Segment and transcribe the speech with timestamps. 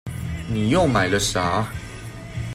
[0.49, 1.71] 你又買了啥？